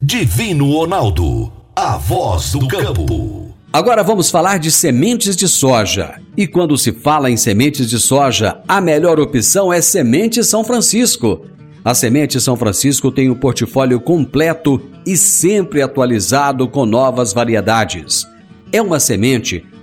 [0.00, 3.52] Divino Ronaldo, a voz do campo.
[3.72, 6.14] Agora vamos falar de sementes de soja.
[6.36, 11.46] E quando se fala em sementes de soja, a melhor opção é Semente São Francisco.
[11.84, 18.24] A Semente São Francisco tem um portfólio completo e sempre atualizado com novas variedades.
[18.70, 19.66] É uma semente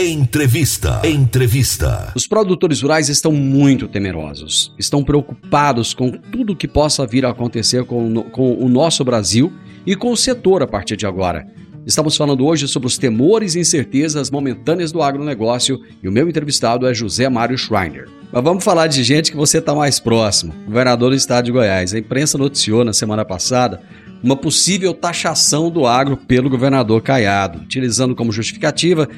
[0.00, 1.00] Entrevista.
[1.04, 2.12] Entrevista.
[2.14, 4.72] Os produtores rurais estão muito temerosos.
[4.78, 9.52] Estão preocupados com tudo que possa vir a acontecer com, com o nosso Brasil
[9.84, 11.48] e com o setor a partir de agora.
[11.84, 16.86] Estamos falando hoje sobre os temores e incertezas momentâneas do agronegócio e o meu entrevistado
[16.86, 18.08] é José Mário Schreiner.
[18.30, 20.54] Mas vamos falar de gente que você está mais próximo.
[20.64, 21.92] Governador do estado de Goiás.
[21.92, 23.82] A imprensa noticiou na semana passada
[24.22, 29.08] uma possível taxação do agro pelo governador Caiado, utilizando como justificativa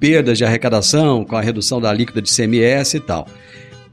[0.00, 3.28] perdas de arrecadação com a redução da alíquota de CMS e tal.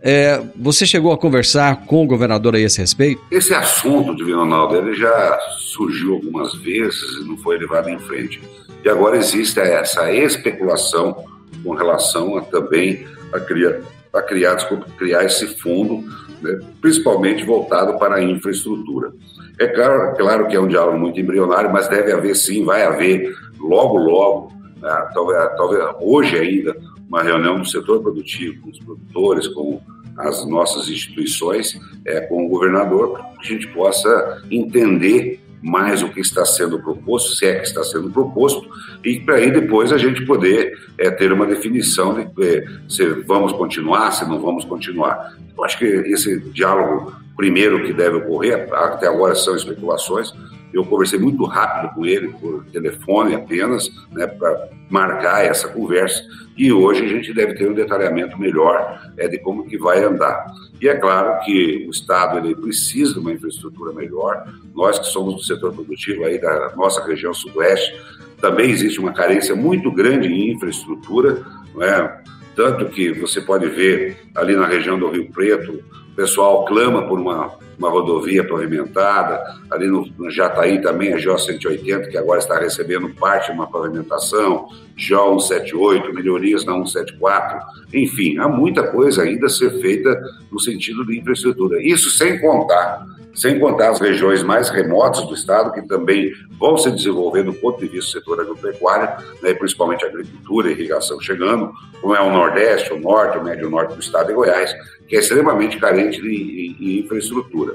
[0.01, 3.21] É, você chegou a conversar com o governador a esse respeito?
[3.29, 8.41] Esse assunto, Divino Ronaldo, ele já surgiu algumas vezes e não foi levado em frente.
[8.85, 11.25] E agora existe essa especulação
[11.63, 13.81] com relação a também a criar,
[14.13, 16.03] a criar, desculpa, criar esse fundo,
[16.41, 19.11] né, principalmente voltado para a infraestrutura.
[19.59, 23.35] É claro, claro que é um diálogo muito embrionário, mas deve haver sim, vai haver
[23.59, 26.75] logo, logo, né, talvez, talvez hoje ainda,
[27.07, 29.81] uma reunião do setor produtivo, com os produtores, com
[30.17, 36.09] as nossas instituições, é, com o governador, para que a gente possa entender mais o
[36.09, 38.69] que está sendo proposto, se é que está sendo proposto,
[39.03, 43.53] e para aí depois a gente poder é, ter uma definição de é, se vamos
[43.53, 45.35] continuar, se não vamos continuar.
[45.57, 50.33] Eu acho que esse diálogo primeiro que deve ocorrer, até agora são especulações,
[50.73, 56.23] eu conversei muito rápido com ele, por telefone apenas, né, para marcar essa conversa.
[56.57, 60.45] E hoje a gente deve ter um detalhamento melhor é, de como que vai andar.
[60.81, 64.45] E é claro que o Estado ele precisa de uma infraestrutura melhor.
[64.73, 67.95] Nós que somos do setor produtivo aí da nossa região sudoeste,
[68.41, 72.21] também existe uma carência muito grande em infraestrutura, não é?
[72.55, 75.83] Tanto que você pode ver ali na região do Rio Preto,
[76.17, 82.09] pessoal clama por uma, uma rodovia pavimentada, ali no, no Jataí também a GO 180,
[82.09, 87.59] que agora está recebendo parte de uma pavimentação, GO 178, melhorias na 174,
[87.93, 90.19] enfim, há muita coisa ainda a ser feita
[90.51, 91.81] no sentido de infraestrutura.
[91.81, 93.05] Isso sem contar
[93.37, 97.79] sem contar as regiões mais remotas do estado, que também vão se desenvolver do ponto
[97.79, 101.71] de vista do setor agropecuário, né, principalmente agricultura e irrigação chegando,
[102.01, 104.75] como é o Nordeste, o Norte, o Médio Norte do estado de Goiás,
[105.07, 107.73] que é extremamente carente de, de, de infraestrutura.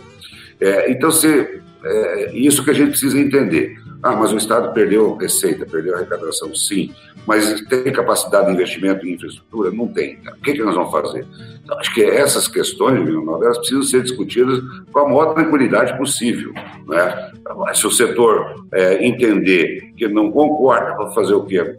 [0.61, 3.77] É, então, se, é isso que a gente precisa entender.
[4.03, 6.93] Ah, mas o Estado perdeu receita, perdeu arrecadação, sim.
[7.25, 9.71] Mas tem capacidade de investimento em infraestrutura?
[9.71, 10.19] Não tem.
[10.27, 11.25] O que, que nós vamos fazer?
[11.63, 14.59] Então, acho que essas questões, elas precisam ser discutidas
[14.91, 16.53] com a maior tranquilidade possível.
[16.89, 17.33] Né?
[17.75, 21.79] Se o setor é, entender que não concorda, para fazer o quê?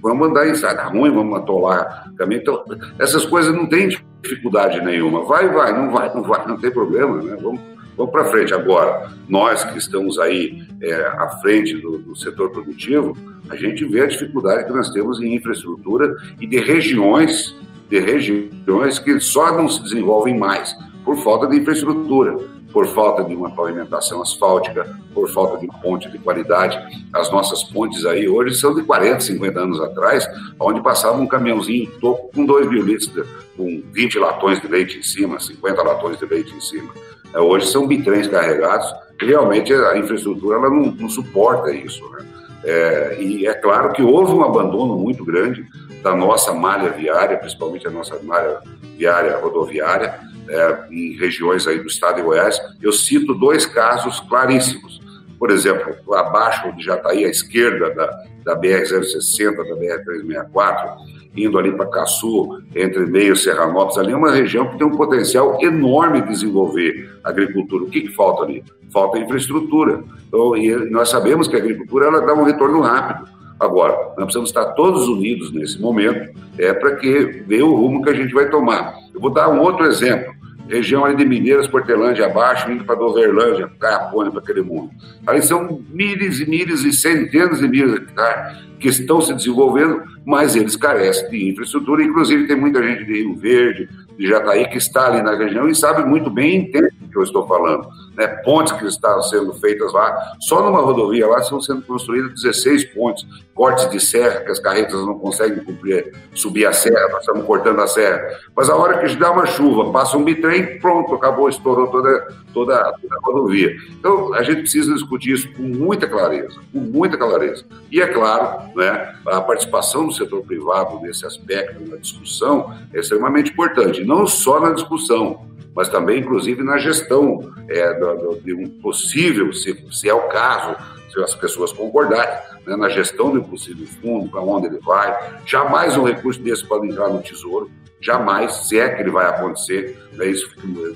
[0.00, 2.40] Vamos andar em estrada ruim, vamos atolar caminho.
[2.40, 2.64] Então,
[3.00, 3.88] essas coisas não têm
[4.22, 5.24] dificuldade nenhuma.
[5.24, 7.20] Vai, vai, não vai, não vai, não tem problema.
[7.20, 7.36] Né?
[7.42, 7.60] Vamos
[7.98, 8.54] Vamos para frente.
[8.54, 13.16] Agora, nós que estamos aí é, à frente do, do setor produtivo,
[13.50, 17.56] a gente vê a dificuldade que nós temos em infraestrutura e de regiões,
[17.90, 20.72] de regiões que só não se desenvolvem mais
[21.04, 22.36] por falta de infraestrutura,
[22.72, 26.78] por falta de uma pavimentação asfáltica, por falta de ponte de qualidade.
[27.12, 30.24] As nossas pontes aí hoje são de 40, 50 anos atrás,
[30.60, 33.10] onde passava um caminhãozinho topo com 2 mil litros,
[33.56, 36.92] com 20 latões de leite em cima, 50 latões de leite em cima.
[37.34, 42.08] É, hoje são bitrens carregados, realmente a infraestrutura ela não, não suporta isso.
[42.10, 42.26] Né?
[42.64, 45.66] É, e é claro que houve um abandono muito grande
[46.02, 48.58] da nossa malha viária, principalmente a nossa malha
[48.96, 52.60] viária rodoviária, é, em regiões aí do estado de Goiás.
[52.80, 55.00] Eu cito dois casos claríssimos.
[55.38, 60.96] Por exemplo, abaixo de Jataí, à esquerda da, da BR-060, da BR-364,
[61.36, 64.96] indo ali para Caçu, entre Meio e Serranópolis, ali é uma região que tem um
[64.96, 67.84] potencial enorme de desenvolver agricultura.
[67.84, 68.64] O que, que falta ali?
[68.92, 70.02] Falta infraestrutura.
[70.26, 70.54] Então,
[70.90, 73.28] nós sabemos que a agricultura ela dá um retorno rápido.
[73.60, 78.10] Agora, nós precisamos estar todos unidos nesse momento é, para que ver o rumo que
[78.10, 78.94] a gente vai tomar.
[79.12, 80.37] Eu vou dar um outro exemplo
[80.68, 84.90] região ali de Mineiras, Portelândia abaixo, indo para Doverlândia, Caiapônia, para aquele mundo.
[85.26, 90.02] Ali são milhares e milhares e centenas de milhas de hectares que estão se desenvolvendo,
[90.24, 92.02] mas eles carecem de infraestrutura.
[92.02, 95.74] Inclusive, tem muita gente de Rio Verde, de Jataí, que está ali na região e
[95.74, 97.88] sabe muito bem entende eu estou falando.
[98.14, 98.26] Né?
[98.26, 103.26] Pontes que estão sendo feitas lá, só numa rodovia lá estão sendo construídas 16 pontes,
[103.54, 107.80] cortes de serra, que as carretas não conseguem cumprir, subir a serra, nós estamos cortando
[107.80, 108.20] a serra.
[108.56, 112.92] Mas a hora que dá uma chuva, passa um bitrem, pronto, acabou, estourou toda, toda,
[113.00, 113.76] toda a rodovia.
[113.98, 117.64] Então, a gente precisa discutir isso com muita clareza, com muita clareza.
[117.90, 123.50] E, é claro, né, a participação do setor privado nesse aspecto, na discussão, é extremamente
[123.50, 124.04] importante.
[124.04, 125.46] Não só na discussão,
[125.78, 130.74] mas também, inclusive, na gestão é, do, de um possível, se, se é o caso,
[131.08, 132.36] se as pessoas concordarem,
[132.66, 135.16] né, na gestão um possível fundo, para onde ele vai.
[135.46, 139.96] Jamais um recurso desse pode entrar no Tesouro, jamais, se é que ele vai acontecer,
[140.14, 140.50] né, isso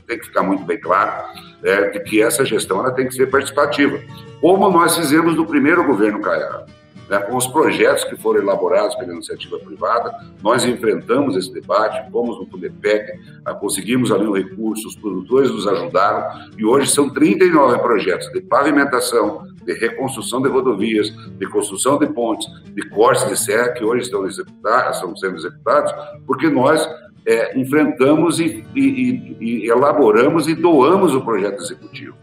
[0.04, 1.28] tem que ficar muito bem claro,
[1.62, 4.00] é, de que essa gestão ela tem que ser participativa,
[4.40, 6.64] como nós fizemos no primeiro governo Caiado.
[7.08, 12.38] Né, com os projetos que foram elaborados pela iniciativa privada, nós enfrentamos esse debate, fomos
[12.38, 13.04] no Fundepec,
[13.44, 16.24] ah, conseguimos ali um recurso, os produtores nos ajudaram,
[16.56, 22.46] e hoje são 39 projetos de pavimentação, de reconstrução de rodovias, de construção de pontes,
[22.74, 25.92] de cortes de serra, que hoje estão, estão sendo executados,
[26.26, 26.88] porque nós
[27.26, 32.16] é, enfrentamos e, e, e elaboramos e doamos o projeto executivo.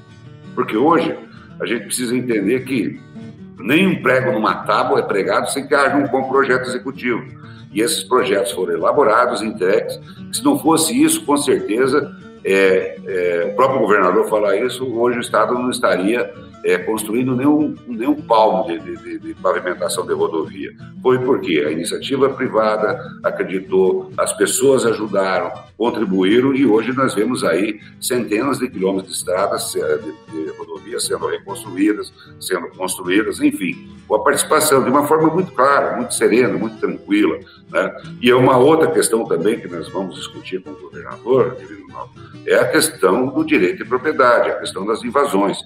[0.56, 1.15] Porque hoje
[1.60, 3.00] a gente precisa entender que
[3.60, 7.24] nem um prego numa tábua é pregado sem que haja um bom projeto executivo.
[7.72, 10.00] E esses projetos foram elaborados, entregues.
[10.32, 15.22] Se não fosse isso, com certeza, é, é, o próprio governador falar isso, hoje o
[15.22, 20.72] Estado não estaria é, construindo nenhum, nenhum palmo de, de, de, pavimentação de rodovia.
[21.02, 27.80] Foi porque a iniciativa privada acreditou, as pessoas ajudaram, contribuíram e hoje nós vemos aí
[28.00, 34.24] centenas de quilômetros de estradas, de, de rodovias sendo reconstruídas, sendo construídas, enfim, com a
[34.24, 37.39] participação de uma forma muito clara, muito serena, muito tranquila.
[37.69, 37.95] Né?
[38.22, 41.58] E é uma outra questão também que nós vamos discutir com o governador,
[42.45, 45.58] é a questão do direito de propriedade, a questão das invasões.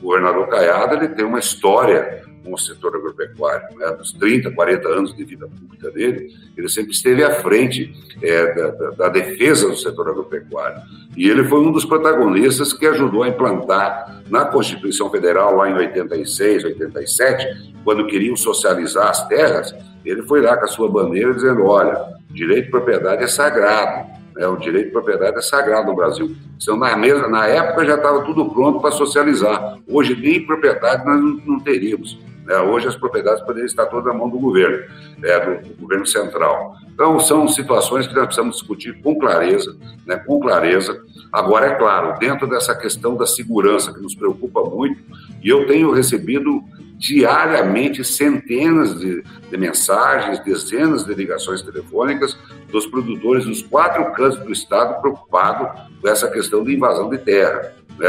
[0.00, 3.90] O governador Caiado ele tem uma história com o setor agropecuário, né?
[3.92, 8.70] dos 30, 40 anos de vida pública dele, ele sempre esteve à frente é, da,
[8.70, 10.80] da, da, defesa do setor agropecuário.
[11.16, 15.74] E ele foi um dos protagonistas que ajudou a implantar na Constituição Federal, lá em
[15.74, 21.66] 86, 87, quando queriam socializar as terras, ele foi lá com a sua bandeira dizendo:
[21.66, 21.98] olha,
[22.30, 24.19] direito de propriedade é sagrado.
[24.40, 26.34] É, o direito de propriedade é sagrado no Brasil.
[26.56, 29.76] Então, na, mesma, na época já estava tudo pronto para socializar.
[29.86, 32.18] Hoje, nem propriedade nós não, não teríamos.
[32.46, 32.56] Né?
[32.56, 34.82] Hoje, as propriedades poderiam estar todas na mão do governo,
[35.22, 36.74] é, do, do, governo central.
[36.94, 39.76] Então, são situações que nós precisamos discutir com clareza,
[40.06, 40.16] né?
[40.16, 41.02] com clareza.
[41.30, 45.02] Agora, é claro, dentro dessa questão da segurança, que nos preocupa muito,
[45.42, 46.62] e eu tenho recebido
[47.00, 52.36] diariamente centenas de, de, mensagens, dezenas de ligações telefônicas
[52.70, 57.72] dos produtores dos quatro cantos do estado preocupados com essa questão de invasão de terra.
[57.98, 58.08] Né?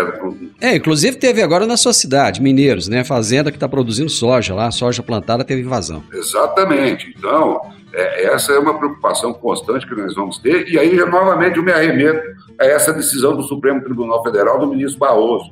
[0.59, 3.05] É, inclusive teve agora na sua cidade, Mineiros, né?
[3.05, 6.03] Fazenda que está produzindo soja lá, soja plantada teve invasão.
[6.11, 7.13] Exatamente.
[7.17, 7.61] Então,
[7.93, 11.71] é, essa é uma preocupação constante que nós vamos ter, e aí, novamente, eu me
[11.71, 12.21] arremeto
[12.59, 15.51] a essa decisão do Supremo Tribunal Federal do ministro Barroso,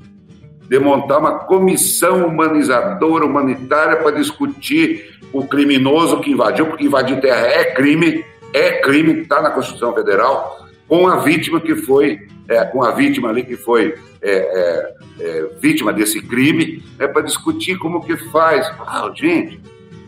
[0.70, 7.48] de montar uma comissão humanizadora, humanitária, para discutir o criminoso que invadiu, porque invadir terra
[7.48, 10.68] é crime, é crime, está na Constituição Federal.
[10.88, 15.50] com a vítima que foi, é, com a vítima ali que foi é, é, é
[15.60, 18.68] vítima desse crime, é para discutir como que faz.
[18.80, 19.60] Ah, gente,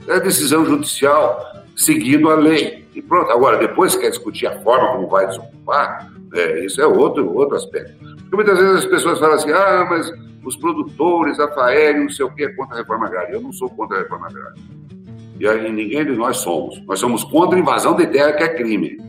[0.07, 1.39] é decisão judicial
[1.75, 2.85] seguindo a lei.
[2.95, 7.31] E pronto, agora, depois quer discutir a forma como vai desocupar, é, isso é outro,
[7.33, 7.93] outro aspecto.
[8.21, 10.11] Porque muitas vezes as pessoas falam assim, ah, mas
[10.43, 13.33] os produtores, a FAEG, não sei o que, é contra a reforma agrária.
[13.33, 14.55] Eu não sou contra a reforma agrária.
[15.39, 16.79] E aí ninguém de nós somos.
[16.85, 18.99] Nós somos contra a invasão de terra, que é crime.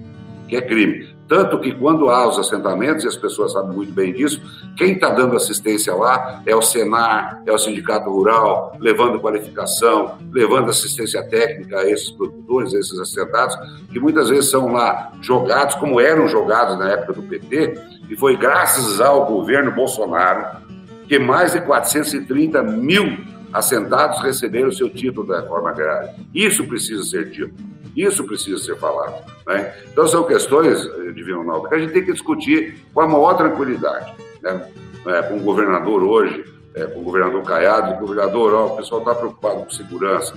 [0.49, 1.13] Que é crime.
[1.29, 4.43] Tanto que quando há os assentamentos, e as pessoas sabem muito bem disso,
[4.77, 10.69] quem está dando assistência lá é o Senar, é o Sindicato Rural, levando qualificação, levando
[10.69, 13.57] assistência técnica a esses produtores, a esses assentados,
[13.91, 17.75] que muitas vezes são lá jogados, como eram jogados na época do PT,
[18.11, 20.63] e foi graças ao governo Bolsonaro
[21.09, 23.19] que mais de 430 mil
[23.53, 26.15] assentados receberam seu título da reforma agrária.
[26.35, 27.55] Isso precisa ser dito.
[27.95, 29.23] Isso precisa ser falado.
[29.47, 29.75] Né?
[29.93, 33.35] Então, são questões, eh, Divino Ronaldo, que a gente tem que discutir com a maior
[33.35, 34.15] tranquilidade.
[34.41, 34.67] Né?
[35.07, 36.45] É, com o governador hoje,
[36.75, 40.33] é, com o governador Caiado, o governador, ó, o pessoal está preocupado com segurança.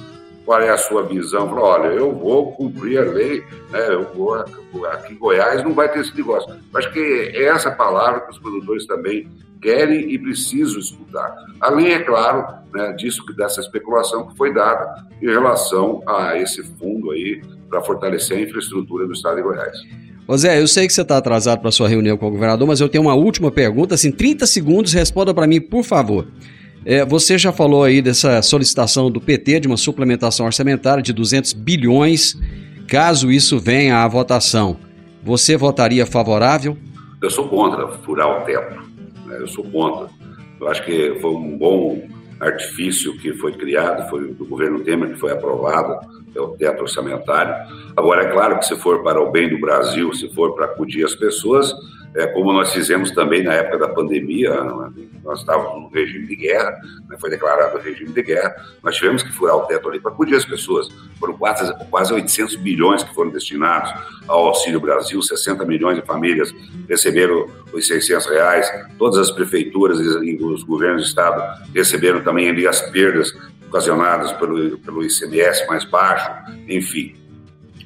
[0.46, 1.50] Qual é a sua visão?
[1.50, 3.88] Fala, olha, eu vou cumprir a lei, né?
[3.90, 6.56] eu vou, aqui em Goiás não vai ter esse negócio.
[6.76, 9.28] Acho que é essa palavra que os produtores também
[9.62, 11.36] querem e precisam escutar.
[11.60, 17.10] Além, é claro, né, disso, dessa especulação que foi dada em relação a esse fundo
[17.10, 19.78] aí para fortalecer a infraestrutura do estado de Goiás.
[20.28, 22.82] Ô Zé, eu sei que você está atrasado para sua reunião com o governador, mas
[22.82, 26.28] eu tenho uma última pergunta, assim, 30 segundos, responda para mim, por favor.
[26.86, 31.54] É, você já falou aí dessa solicitação do PT de uma suplementação orçamentária de 200
[31.54, 32.38] bilhões,
[32.88, 34.78] caso isso venha à votação.
[35.24, 36.78] Você votaria favorável?
[37.20, 38.76] Eu sou contra furar o teto.
[39.26, 39.38] Né?
[39.40, 40.08] Eu sou contra.
[40.62, 42.08] Eu acho que foi um bom
[42.40, 45.98] artifício que foi criado, foi do governo Temer que foi aprovado,
[46.36, 47.56] é o teto orçamentário.
[47.96, 51.04] Agora, é claro que se for para o bem do Brasil, se for para acudir
[51.04, 51.74] as pessoas,
[52.16, 54.54] é, como nós fizemos também na época da pandemia,
[55.24, 56.72] nós estávamos no regime de guerra,
[57.10, 60.36] né, foi declarado regime de guerra, nós tivemos que furar o teto ali para acudir
[60.36, 60.88] as pessoas.
[61.20, 63.92] Foram quase, quase 800 bilhões que foram destinados
[64.28, 66.54] ao Auxílio Brasil, 60 milhões de famílias
[66.88, 71.44] receberam os 600 reais, todas as prefeituras e os governos do Estado
[71.74, 73.34] receberam também ali as perdas
[73.68, 76.32] ocasionadas pelo, pelo ICMS mais baixo,
[76.68, 77.25] enfim.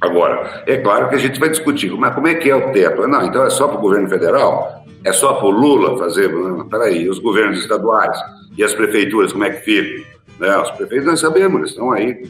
[0.02, 3.08] Agora, é claro que a gente vai discutir, mas como é que é o teto?
[3.08, 4.86] Não, então é só para o governo federal?
[5.04, 6.30] É só para o Lula fazer?
[6.70, 8.18] Peraí, os governos estaduais
[8.58, 10.06] e as prefeituras, como é que ficam?
[10.40, 10.58] Né?
[10.58, 12.24] Os prefeitos nós sabemos, eles estão aí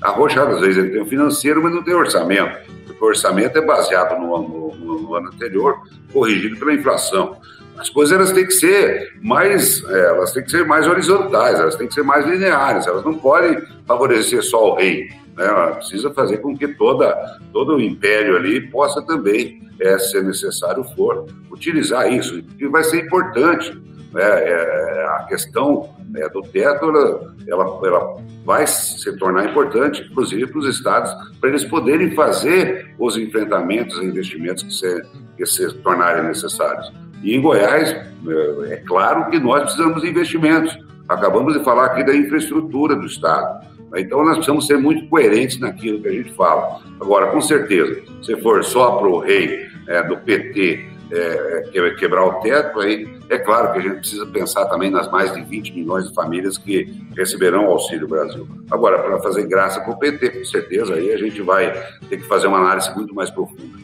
[0.00, 3.60] arrochados, às vezes ele tem o financeiro, mas não tem orçamento, porque o orçamento é
[3.60, 5.76] baseado no, no, no ano anterior,
[6.12, 7.36] corrigido pela inflação.
[7.76, 11.74] As coisas elas têm que ser mais, é, elas têm que ser mais horizontais, elas
[11.74, 15.08] têm que ser mais lineares, elas não podem favorecer só o rei.
[15.36, 15.46] Né?
[15.46, 17.14] Ela precisa fazer com que toda,
[17.52, 23.04] todo o império ali possa também, é, se necessário for, utilizar isso, que vai ser
[23.04, 23.72] importante.
[24.12, 24.22] Né?
[24.22, 30.58] É, a questão é, do teto ela, ela, ela, vai se tornar importante, inclusive para
[30.58, 35.02] os estados, para eles poderem fazer os enfrentamentos e investimentos que se,
[35.36, 36.92] que se tornarem necessários.
[37.22, 40.76] E em Goiás, é, é claro que nós precisamos de investimentos.
[41.08, 43.66] Acabamos de falar aqui da infraestrutura do Estado.
[43.96, 46.80] Então nós precisamos ser muito coerentes naquilo que a gente fala.
[47.00, 52.24] Agora, com certeza, se for só para o rei é, do PT é, é quebrar
[52.24, 55.72] o teto, aí é claro que a gente precisa pensar também nas mais de 20
[55.72, 58.48] milhões de famílias que receberão o Auxílio Brasil.
[58.70, 61.70] Agora, para fazer graça para o PT, com certeza, aí a gente vai
[62.08, 63.78] ter que fazer uma análise muito mais profunda.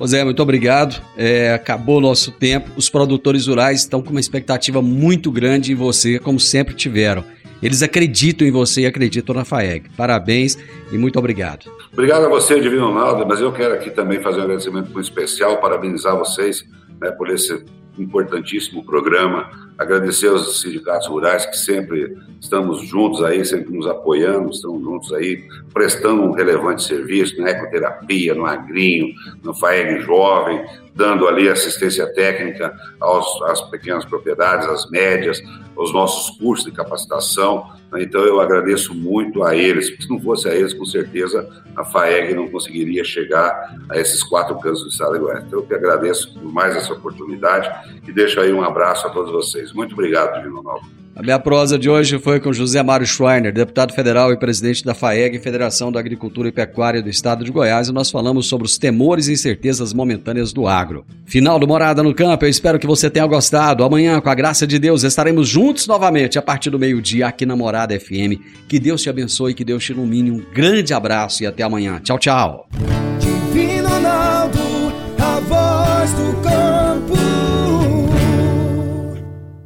[0.00, 1.02] José, muito obrigado.
[1.16, 2.70] É, acabou o nosso tempo.
[2.76, 7.24] Os produtores rurais estão com uma expectativa muito grande em você, como sempre tiveram.
[7.62, 9.90] Eles acreditam em você e acreditam na FAEG.
[9.96, 10.56] Parabéns
[10.92, 11.70] e muito obrigado.
[11.92, 15.60] Obrigado a você, Divino Ronaldo, mas eu quero aqui também fazer um agradecimento muito especial,
[15.60, 16.64] parabenizar vocês
[17.00, 17.64] né, por esse
[17.98, 24.82] importantíssimo programa, agradecer aos sindicatos rurais que sempre estamos juntos aí, sempre nos apoiando, estamos
[24.82, 30.64] juntos aí, prestando um relevante serviço na ecoterapia, no agrinho, no FAEG Jovem,
[30.94, 35.40] dando ali assistência técnica aos, às pequenas propriedades, às médias,
[35.76, 37.70] os nossos cursos de capacitação.
[37.98, 41.84] Então eu agradeço muito a eles, porque se não fosse a eles, com certeza a
[41.84, 45.44] FAEG não conseguiria chegar a esses quatro cantos do estado de Goiás.
[45.44, 47.70] Então eu que agradeço por mais essa oportunidade
[48.06, 49.67] e deixo aí um abraço a todos vocês.
[49.72, 50.98] Muito obrigado, Divino Ronaldo.
[51.18, 54.94] A minha prosa de hoje foi com José Mário Schreiner, deputado federal e presidente da
[54.94, 58.78] FAEG, Federação da Agricultura e Pecuária do Estado de Goiás, e nós falamos sobre os
[58.78, 61.04] temores e incertezas momentâneas do agro.
[61.26, 63.82] Final do Morada no Campo, eu espero que você tenha gostado.
[63.82, 67.56] Amanhã, com a graça de Deus, estaremos juntos novamente a partir do meio-dia aqui na
[67.56, 68.38] Morada FM.
[68.68, 70.30] Que Deus te abençoe, que Deus te ilumine.
[70.30, 71.98] Um grande abraço e até amanhã.
[72.00, 72.68] Tchau, tchau.